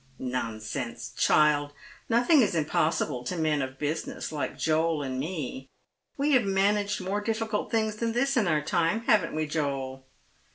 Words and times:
"Nonsense, 0.39 1.11
child! 1.15 1.73
nothing 2.09 2.41
is 2.41 2.55
impossible 2.55 3.23
to 3.23 3.37
men 3.37 3.61
of 3.61 3.77
business, 3.77 4.31
like 4.31 4.57
Joel 4.57 5.03
and 5.03 5.19
me. 5.19 5.69
We 6.17 6.31
have 6.31 6.43
managed 6.43 6.99
more 7.01 7.21
difficult 7.21 7.69
things 7.69 7.97
than 7.97 8.13
this 8.13 8.35
in 8.35 8.47
our 8.47 8.63
time, 8.63 9.01
haven't 9.01 9.35
we, 9.35 9.45
Joel 9.45 10.03